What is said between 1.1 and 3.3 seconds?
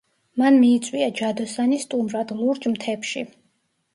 ჯადოსანი სტუმრად, ლურჯ მთებში.